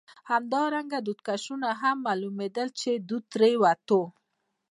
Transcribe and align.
همدارنګه 0.31 0.99
دودکشونه 1.07 1.69
هم 1.81 1.97
معلومېدل، 2.05 2.67
چې 2.79 2.89
دود 3.07 3.23
ترې 3.33 3.51
وتل. 3.63 4.03